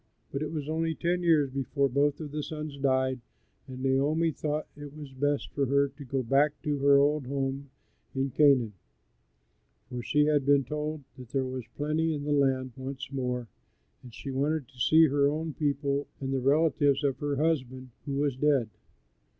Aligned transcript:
But 0.31 0.41
it 0.41 0.51
was 0.51 0.67
only 0.67 0.95
ten 0.95 1.21
years 1.21 1.51
before 1.51 1.87
both 1.87 2.19
of 2.19 2.31
the 2.31 2.41
sons 2.41 2.75
died, 2.75 3.19
and 3.67 3.83
Naomi 3.83 4.31
thought 4.31 4.67
it 4.75 4.95
was 4.97 5.11
best 5.11 5.51
for 5.51 5.67
her 5.67 5.89
to 5.89 6.03
go 6.03 6.23
back 6.23 6.59
to 6.63 6.79
her 6.79 6.97
old 6.97 7.27
home 7.27 7.69
in 8.15 8.31
Canaan; 8.31 8.73
for 9.91 10.01
she 10.01 10.25
had 10.25 10.43
been 10.43 10.63
told 10.63 11.03
that 11.19 11.29
there 11.29 11.45
was 11.45 11.67
plenty 11.77 12.15
in 12.15 12.23
the 12.23 12.31
land 12.31 12.71
once 12.75 13.11
more, 13.11 13.47
and 14.01 14.11
she 14.11 14.31
wanted 14.31 14.67
to 14.69 14.79
see 14.79 15.05
her 15.05 15.27
own 15.29 15.53
people 15.53 16.07
and 16.19 16.33
the 16.33 16.39
relatives 16.41 17.03
of 17.03 17.19
her 17.19 17.35
husband 17.35 17.91
who 18.07 18.15
was 18.15 18.35
dead. 18.35 18.69